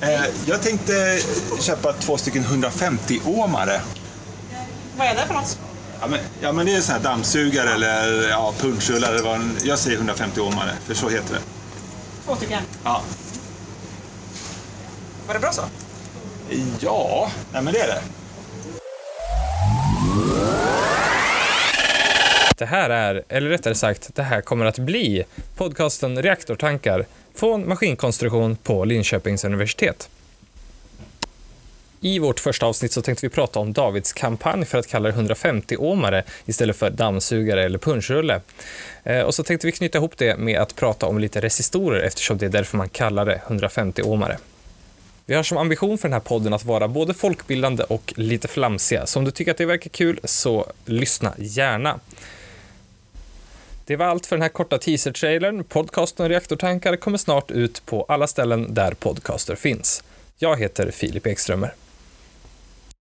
Eh, 0.00 0.24
jag 0.46 0.62
tänkte 0.62 1.18
köpa 1.60 1.92
två 1.92 2.16
stycken 2.18 2.44
150-åmare. 2.44 3.80
Vad 4.96 5.06
är 5.06 5.14
det 5.14 5.26
för 5.26 5.34
något? 5.34 5.58
Ja 6.00 6.06
men, 6.06 6.18
ja, 6.40 6.52
men 6.52 6.66
det 6.66 6.74
är 6.74 6.80
sån 6.80 6.94
här 6.94 7.02
dammsugare 7.02 7.70
eller 7.72 8.28
ja, 8.28 8.54
punschrullar 8.58 9.08
eller 9.12 9.22
vad 9.22 9.34
en- 9.34 9.58
Jag 9.64 9.78
säger 9.78 9.96
150 9.96 10.40
åmare, 10.40 10.70
för 10.86 10.94
så 10.94 11.08
heter 11.08 11.34
det. 11.34 11.40
Två 12.24 12.36
stycken. 12.36 12.62
Ja. 12.84 13.02
Var 15.26 15.34
det 15.34 15.40
bra 15.40 15.52
så? 15.52 15.62
Ja, 16.80 17.30
nej 17.52 17.62
men 17.62 17.72
det 17.74 17.80
är 17.80 17.86
det. 17.88 18.02
Det 22.58 22.66
här 22.66 22.90
är, 22.90 23.22
eller 23.28 23.50
rättare 23.50 23.74
sagt, 23.74 24.14
det 24.14 24.22
här 24.22 24.40
kommer 24.40 24.64
att 24.64 24.78
bli 24.78 25.24
podcasten 25.56 26.22
Reaktortankar 26.22 27.06
från 27.34 27.68
maskinkonstruktion 27.68 28.56
på 28.56 28.84
Linköpings 28.84 29.44
universitet. 29.44 30.08
I 32.00 32.18
vårt 32.18 32.40
första 32.40 32.66
avsnitt 32.66 32.92
så 32.92 33.02
tänkte 33.02 33.26
vi 33.26 33.30
prata 33.30 33.58
om 33.58 33.72
Davids 33.72 34.12
kampanj 34.12 34.64
för 34.64 34.78
att 34.78 34.86
kalla 34.86 35.08
det 35.08 35.14
150-åmare 35.16 36.22
istället 36.46 36.76
för 36.76 36.90
dammsugare 36.90 37.64
eller 37.64 37.78
punschrulle. 37.78 38.40
Eh, 39.04 39.20
och 39.20 39.34
så 39.34 39.42
tänkte 39.42 39.66
vi 39.66 39.72
knyta 39.72 39.98
ihop 39.98 40.16
det 40.16 40.38
med 40.38 40.60
att 40.60 40.76
prata 40.76 41.06
om 41.06 41.18
lite 41.18 41.40
resistorer 41.40 42.00
eftersom 42.00 42.38
det 42.38 42.46
är 42.46 42.50
därför 42.50 42.76
man 42.76 42.88
kallar 42.88 43.26
det 43.26 43.40
150-åmare. 43.46 44.36
Vi 45.26 45.34
har 45.34 45.42
som 45.42 45.58
ambition 45.58 45.98
för 45.98 46.08
den 46.08 46.12
här 46.12 46.20
podden 46.20 46.52
att 46.52 46.64
vara 46.64 46.88
både 46.88 47.14
folkbildande 47.14 47.82
och 47.82 48.14
lite 48.16 48.48
flamsiga, 48.48 49.06
så 49.06 49.18
om 49.18 49.24
du 49.24 49.30
tycker 49.30 49.50
att 49.50 49.58
det 49.58 49.66
verkar 49.66 49.90
kul 49.90 50.20
så 50.24 50.72
lyssna 50.84 51.34
gärna. 51.38 52.00
Det 53.88 53.96
var 53.96 54.06
allt 54.06 54.26
för 54.26 54.36
den 54.36 54.42
här 54.42 54.48
korta 54.48 54.78
teaser-trailern. 54.78 55.64
Podcasten 55.64 56.28
Reaktortankar 56.28 56.96
kommer 56.96 57.18
snart 57.18 57.50
ut 57.50 57.86
på 57.86 58.04
alla 58.08 58.26
ställen 58.26 58.74
där 58.74 58.94
podcaster 58.94 59.54
finns. 59.54 60.04
Jag 60.38 60.60
heter 60.60 60.90
Filip 60.90 61.26
Ekströmer. 61.26 61.74